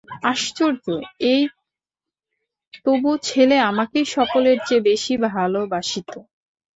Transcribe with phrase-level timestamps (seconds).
[0.31, 0.85] আশ্চর্য
[1.31, 1.41] এই,
[2.85, 6.11] তবু ছেলে আমাকেই সকলের চেয়ে বেশি ভালোবাসিত।